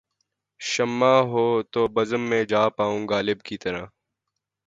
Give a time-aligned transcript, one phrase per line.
[0.61, 3.85] شمع ہوں‘ تو بزم میں جا پاؤں غالب کی طرح